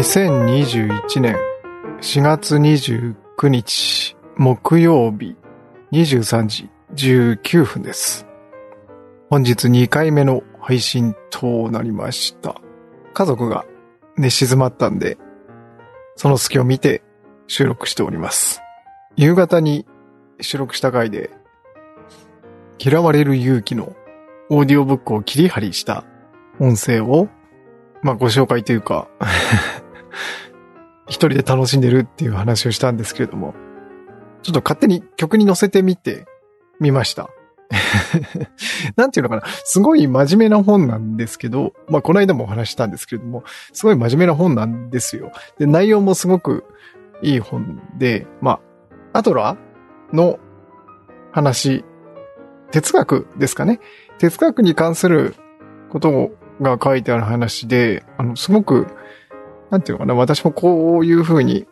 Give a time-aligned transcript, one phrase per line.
[0.00, 1.36] 2021年
[2.00, 5.36] 4月29日木曜日
[5.92, 8.26] 23時19分です。
[9.28, 12.62] 本日2回目の配信となりました。
[13.12, 13.66] 家族が
[14.16, 15.18] 寝静まったんで、
[16.16, 17.02] その隙を見て
[17.46, 18.62] 収録しております。
[19.16, 19.84] 夕方に
[20.40, 21.28] 収録した回で、
[22.78, 23.94] 嫌われる勇気の
[24.48, 26.04] オーディオブックを切り張りした
[26.58, 27.28] 音声を、
[28.00, 29.06] まあご紹介というか、
[31.06, 33.54] 一人で楽しんでるっていう話をしたんですけれども、
[34.42, 36.26] ちょっと勝手に曲に乗せてみて
[36.78, 37.28] みました。
[38.96, 39.42] なんていうのかな。
[39.64, 45.32] すごい真面目な本なんですけど、まあこの間もお話ししたんですけれども、すごい真面目な本なんですよ。
[45.58, 46.64] で、内容もすごく
[47.22, 48.60] いい本で、ま
[49.12, 49.56] あ、アトラ
[50.12, 50.38] の
[51.32, 51.84] 話、
[52.70, 53.80] 哲学ですかね。
[54.18, 55.34] 哲学に関する
[55.90, 58.86] ことが書いてある話で、あの、すごく、
[59.70, 61.66] なんていうのかな、私もこういう風に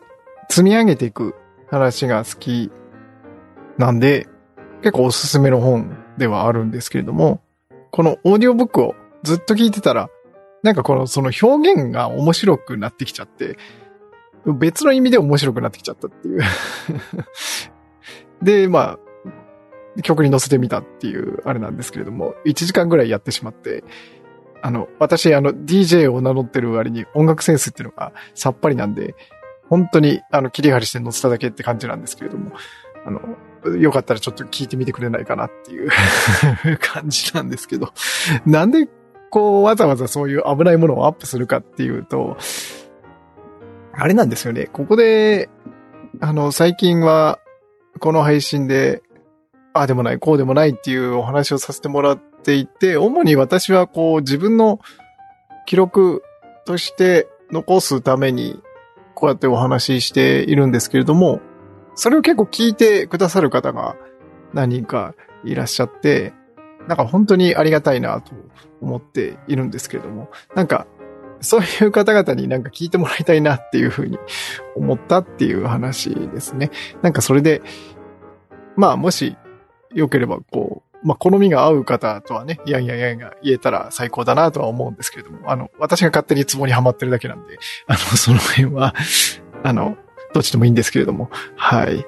[0.49, 1.35] 積み上げていく
[1.69, 2.71] 話が好き
[3.77, 4.27] なんで、
[4.81, 7.41] 結構おすすめの本ではあるんですけれども、
[7.91, 10.09] このオーディオブックをずっと聞いてたら、
[10.63, 13.57] なんかこの、その表現が面白くなってきちゃって、
[14.45, 16.41] 別の意味で面白くなってきちゃったっていう。
[18.41, 18.97] で、ま
[19.97, 23.83] あ、曲に乗せてみたっていうあれなんですけれども、1時間ぐらいやってしまって、
[24.61, 29.15] あの、私、あの、DJ を名乗ってる割に音楽センスっていうのがさっぱりなんで、
[29.69, 32.51] 本当に、あの、切り張りして乗せただけって感じなんですけれども、
[33.05, 35.89] あの、よかったらちょっと聞いてみてくれないかなっていう
[36.81, 37.93] 感じなんですけど、
[38.45, 38.87] なんで、
[39.29, 42.37] こう、わざわざそういう危ないものをアップするかっていうと、
[43.93, 44.67] あれなんですよね。
[44.71, 45.49] ここで、
[46.19, 47.39] あの、最近は、
[47.99, 49.03] この配信で、
[49.79, 54.81] ああでもない、こうでもないっていうお話をさせてもらっていて、主に私はこう自分の
[55.65, 56.21] 記録
[56.65, 58.61] として残すために、
[59.15, 61.39] こうやってお話ししているんですけれども、
[61.95, 63.95] それを結構聞いてくださる方が
[64.53, 65.15] 何人か
[65.45, 66.33] いらっしゃって、
[66.89, 68.33] なんか本当にありがたいなと
[68.81, 70.87] 思っているんですけれども、なんか
[71.39, 74.17] そういう方々になんか聞いてもらいたいなっていうふうに
[74.75, 76.69] 思ったっていう話ですね。
[77.01, 77.61] なんかそれで、
[78.75, 79.37] まあもし
[79.93, 87.57] 良ければこう、まあ好みが合う方とはね、いやいやいやいや言えたら最高だなとは思うんですけれども、あの、私が勝手にツボにはまってるだけなんで、
[87.87, 88.93] あの、その辺は、
[89.63, 89.97] あの、
[90.33, 92.05] どっちでもいいんですけれども、はい。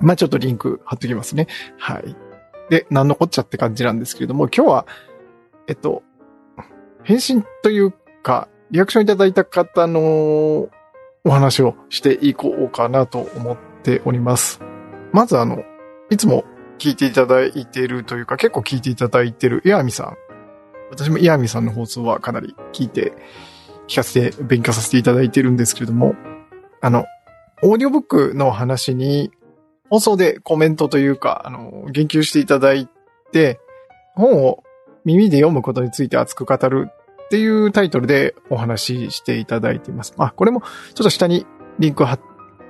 [0.00, 1.46] まあちょっとリンク貼っときますね。
[1.78, 2.16] はい。
[2.70, 4.86] で、何のこっちゃって感じなんですけれども、今日は、
[5.66, 6.02] えっと、
[7.02, 7.92] 返信という
[8.22, 10.00] か、リアクションいただいた方の
[11.24, 14.60] お話をしていこうかなと思っております。
[15.12, 15.62] まずあの、
[16.10, 16.44] いつも
[16.80, 20.16] 聞いていただいてるというか、結構聞いていただいてるイヤミさん。
[20.90, 23.12] 私もイヤミさんの放送はかなり聞いて、
[23.86, 26.14] 聞かせて、勉強させていただいてるんですけれども、
[26.80, 27.04] あの、
[27.62, 29.30] オーディオブックの話に、
[29.90, 32.88] 放送でコメントというか、あの、言及していただい
[33.30, 33.60] て、
[34.14, 34.64] 本を
[35.04, 36.88] 耳で読むことについて熱く語る
[37.24, 40.14] っていうタイトルでお話ししていただいています。
[40.16, 41.46] まあ、これもちょっと下に
[41.78, 42.18] リンク貼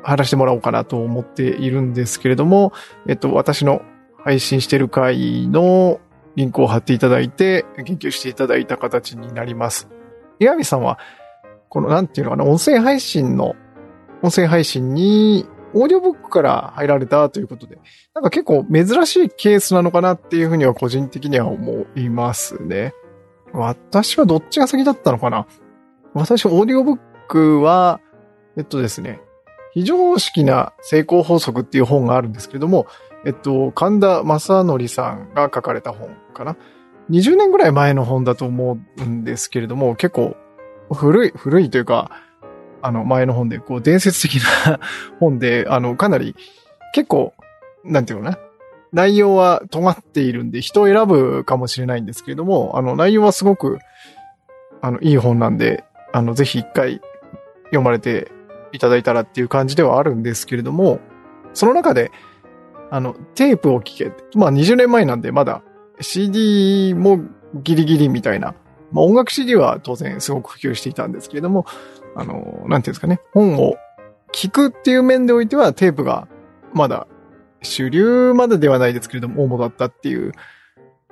[0.03, 2.72] らせてもらおうかなと思っているんですけれども、
[3.06, 3.82] えっと、私の
[4.25, 6.00] 配信してる回の
[6.36, 9.88] リンクを貼っていただいて、研究していただいた形になります。
[10.38, 10.98] 岩見さんは、
[11.69, 13.54] この、なんていうのかな、音声配信の、
[14.22, 17.78] 音声配信に、オーディオブックから入られたということで、
[18.12, 22.92] なんか結構珍しいケースなのかなっていうふうには個人的には思いますね。
[23.52, 25.47] 私はどっちが先だったのかな？
[26.12, 26.98] 私、オーディオブッ
[27.28, 28.00] クは、
[28.56, 29.20] えっとですね、
[29.72, 32.88] 非常識な成功法則っていう本があるんですけれども、
[33.25, 36.56] えっと、神田正則さんが書かれた本かな。
[37.10, 40.36] 20年ぐらい前の本だと思うんですけれども、結構
[40.92, 42.10] 古い、古いというか、
[42.82, 44.81] あの前の本で、こう伝説的な
[45.20, 46.34] 本で、あの、かなり
[46.94, 47.34] 結構、
[47.84, 48.38] なんていうのかな。
[48.92, 53.78] 内容は尖っているんで、人を選ぶかもしれないんですけれども、あの、内容はすごく、
[54.81, 57.00] あの、いい本なんで、あの、ぜひ一回
[57.67, 58.32] 読まれて
[58.72, 60.99] いただいたらっていう感じではあるんですけれども、
[61.52, 62.11] その中で、
[62.90, 64.12] あの、テープを聞け。
[64.37, 65.62] まあ20年前なんでまだ
[66.00, 67.20] CD も
[67.54, 68.54] ギリギリみたいな。
[68.92, 71.66] まあ音楽 CD は当然すごく普及していたんですけれども、
[72.16, 73.20] あの、なんていうんですかね。
[73.32, 73.76] 本を
[74.32, 76.28] 聞くっていう面でおいてはテープが
[76.72, 77.06] まだ
[77.62, 80.32] 主流までではないですけれども、主だったっていう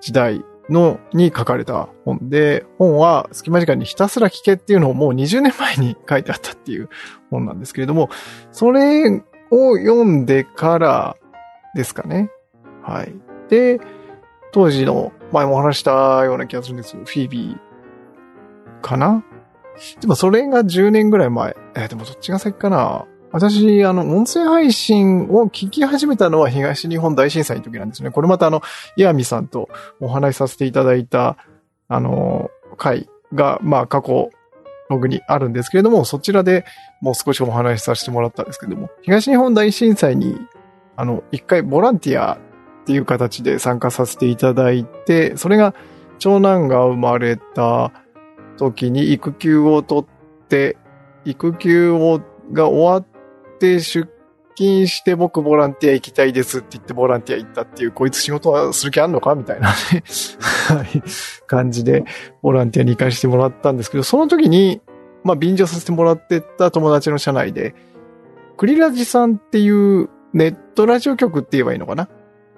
[0.01, 6.89] 時代のに書かれた本で、本は隙間時間にひたすら聞けっていうのをもう20年前に書いてあったっていう
[7.31, 8.11] 本なんですけれども、
[8.53, 9.09] それ
[9.51, 11.17] を読んでから
[11.79, 12.31] ですかね。
[12.83, 13.15] はい。
[13.49, 13.81] で、
[14.53, 19.25] 当時の前もお話したような気がするんですけど、フィービーかな？
[20.01, 21.57] でもそれが10年ぐらい前。
[21.77, 23.07] えーでもどっちが先かな？
[23.31, 28.11] 私、あの、音声配信を聞き始めたのは東日本大震災の時なんですね。
[28.11, 28.63] これまたあの、
[28.97, 29.69] 岩見さんと
[30.01, 31.37] お話しさせていただいた、
[31.89, 34.31] あの、回が、まあ過去、
[34.89, 36.65] ログにあるんですけれども、そちらで
[37.03, 40.39] もう少しお話しさせてもらったんですけども、東日本大震災に、
[40.99, 45.73] あの、一回ボランティアっていう形で参加させていただいて、それが
[46.19, 47.93] 長男が生まれた
[48.57, 50.77] 時に育休を取って、
[51.25, 52.21] 育休を
[52.53, 54.13] が終わって出
[54.57, 60.03] 勤して僕ボランティア行きたいですって言ってボランティア行ったっていう、こいつ仕事はする気あんのかみたいなね、
[61.47, 62.07] 感じで
[62.43, 64.81] ボランティアに行かせてもらったんですけど、その時に、
[65.23, 67.77] まあ便乗させてもらってた友達の社内で、
[68.57, 72.09] クリラジさんっていうネットラジオ局って言えばいいのかな？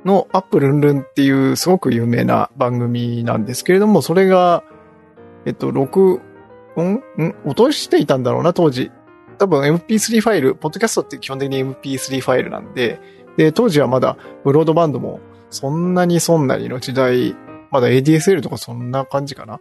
[0.05, 4.65] のアップルンルンっていうすごく有名な番組なんですけれども、それが、
[5.45, 6.21] えっと、録
[6.77, 7.35] 音ん？
[7.45, 8.91] 落としていたんだろうな、当時。
[9.39, 13.01] 多分 MP3 ファイル、ポッドキャストって基本的に MP3 ファイルなんで、
[13.37, 15.21] で、当時はまだブロードバンドも
[15.51, 17.35] そんなにそんなにの時代、
[17.71, 19.61] まだ ADSL とかそんな感じかな。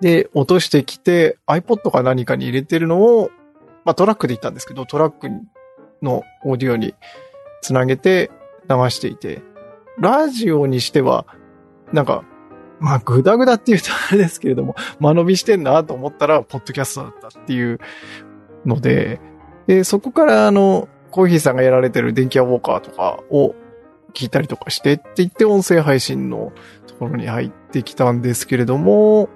[0.00, 3.30] で、落としてきて iPod か何かに入れてるのを、
[3.84, 5.28] まあトラックで行ったんですけど、トラック
[6.02, 6.94] のオーディオに
[7.60, 8.30] つなげて
[8.68, 9.42] 流していて、
[9.98, 11.26] ラジオにしては、
[11.92, 12.24] なんか、
[12.80, 17.80] まあ、ぐだぐだって言うとあれですけれども、間延びしてんなと思ったら、ポッドキャストだったっていう
[18.64, 19.20] ので、
[19.66, 23.54] で、そこからあの、コーヒーさんがやられてる電気屋ウォーカーとかを
[24.14, 26.52] 聞いたりとかしてって言って音声配信の
[26.86, 29.28] ところに入ってきたんですけれども、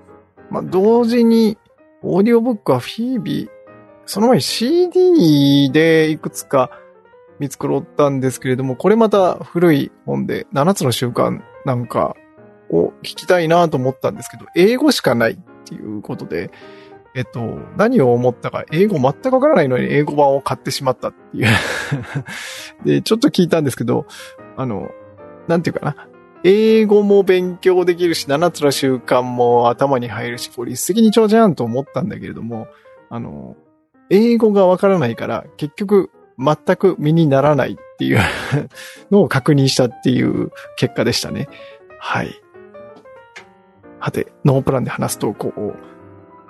[0.50, 1.58] まあ、同時に、
[2.02, 3.48] オーディオブックはフィービー、
[4.06, 6.70] その前に CD でいくつか
[7.38, 12.16] 見繕ったんですけれども、これまた古い本で、7つの習慣なんか
[12.70, 16.50] を聞きたいなと思ったんですけど、英語しかないっていうことで、
[17.14, 21.46] えっと、何を思ったか、英語全くわからないのに英語版を買ってしまったっていう。
[22.84, 24.06] で、ちょっと聞いたんですけど、
[24.56, 24.90] あの、
[25.46, 26.08] なんていうかな。
[26.44, 32.66] 英語も勉強できるし、7つの習慣も頭に入るし、これ一石二鳥じゃんと思ったんだけれども、
[33.10, 33.56] あの、
[34.10, 38.20] 英語がわからないから、結局、全く身にならないっていう
[39.10, 41.48] のを確認したっていう結果でしたね。
[41.98, 42.42] はい。
[43.98, 45.74] はて、ノープランで話すと、こう、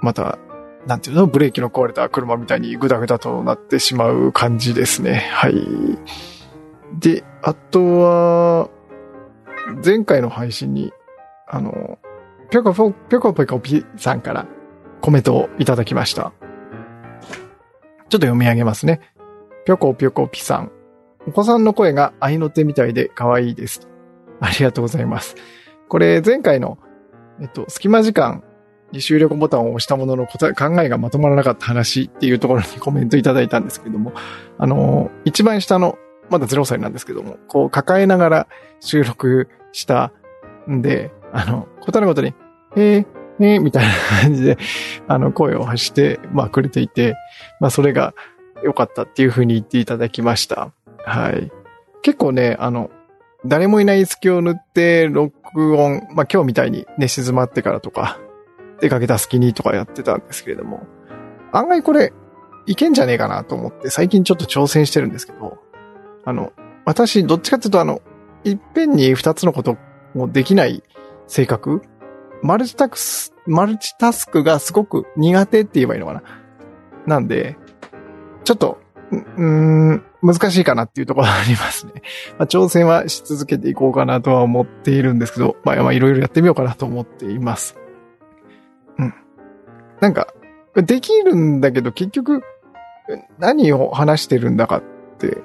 [0.00, 0.38] また、
[0.86, 5.28] なんていうの、ブレーキの壊れた車みたいにグダグダとなってしまう感じですね。
[5.32, 5.54] はい。
[6.98, 8.70] で、あとは、
[9.84, 10.92] 前回の配信に、
[11.46, 11.98] あの、
[12.50, 14.46] ぴょこぴょぴょこぴょこぴさんから
[15.00, 16.32] コメントをいただきました。
[18.08, 19.00] ちょっと読み上げますね。
[19.64, 20.72] ぴょこぴょこぴさん。
[21.24, 23.88] お子さんの声が愛の手みたいで可愛いです。
[24.40, 25.36] ありがとうございます。
[25.88, 26.78] これ前回の、
[27.40, 28.42] えっと、隙間時間
[28.90, 34.12] に終了ボタンを押したものの答え、考えがまとまらなかった話っていうところに コメントいただいたんですけども、
[34.58, 35.96] あの、一番下の、
[36.28, 38.46] まだ0歳なんですけども、こう抱えながら
[38.80, 40.12] 収録した
[40.68, 42.34] んで、あの、答えのことに、
[42.74, 43.06] えー、
[43.38, 43.92] えー、みたいな
[44.22, 44.58] 感じで、
[45.08, 47.14] あの、声を発して、まあ、くれていて、
[47.60, 48.14] まあ、それが
[48.62, 50.72] 良かったっていうふうに言っていただきました。
[51.04, 51.50] はい。
[52.02, 52.90] 結構ね、あの、
[53.44, 58.18] 誰もいない隙を塗って録音、まあ、今日みたいにね、静まってからとか、
[58.80, 60.86] 出かけた隙にとかやってたんですけれども、
[61.52, 62.12] 案外これ、
[62.66, 65.58] いけんじゃねえかなと思って、最近ちょっと挑戦してるんですけど、
[66.24, 66.52] あの、
[66.84, 68.00] 私、どっちかっていうとあの、
[68.44, 69.76] いっぺんに二つのこと
[70.14, 70.82] もできない
[71.26, 71.82] 性格
[72.42, 76.22] マルチタスク、マルチタスクがすごく苦手って言えばいいのかな。
[77.06, 77.56] なんで、
[78.44, 78.78] ちょっと、
[79.10, 81.92] うん、難しいかなっていうところがありますね。
[82.38, 87.76] まあ、挑戦はし続けていこうかなとは思っているんですけど、まあ、いろいろやってみようかなと思っています。
[88.98, 89.14] うん。
[90.00, 90.28] なんか、
[90.74, 92.42] できるんだけど、結局、
[93.38, 94.82] 何を話してるんだかっ
[95.18, 95.38] て、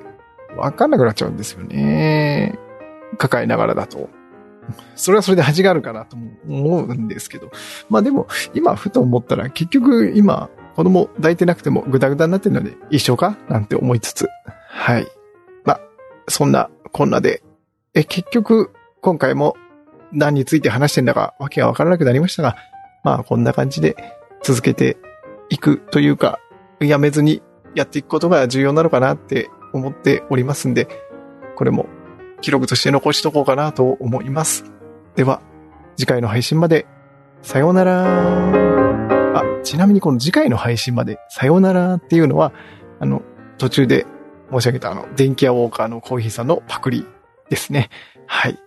[0.55, 2.57] わかんなくなっちゃうんですよね。
[3.17, 4.09] 抱えながらだと。
[4.95, 7.51] それはそれで味があるかなと思うんですけど。
[7.89, 14.27] まあでも、今ふと思ったら、結局今、子供抱いてなくてもグダグダになってるので一緒かなんて思いつつ。
[14.69, 15.07] はい。
[15.63, 15.81] まあ、
[16.27, 17.41] そんなこんなで、
[17.95, 19.57] え、結局、今回も
[20.11, 22.57] 何について話してんだかわけがわからなくなりましたが、
[23.03, 23.95] まあこんな感じで
[24.43, 24.97] 続けて
[25.49, 26.39] いくというか、
[26.79, 27.41] やめずに
[27.73, 30.87] やっていくことが重要なのかなって思っておりますんで、
[31.55, 31.87] これも
[32.41, 34.63] 記録として残しとこうかなと思います。
[35.15, 35.41] では、
[35.95, 36.85] 次回の配信まで、
[37.41, 38.76] さようなら。
[39.39, 42.53] あ、ちなみにこの次回の配信まで、さようならっていうのは、
[42.99, 43.21] あの、
[43.57, 44.05] 途中で
[44.51, 47.05] 申し上げたあの、電気屋ウォーカーのコーヒーさんのパクリ
[47.49, 47.89] ですね。
[48.27, 48.57] はい。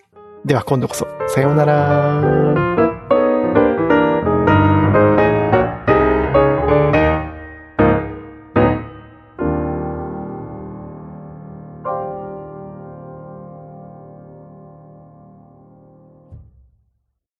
[0.44, 2.89] では今度こそ、さようなら。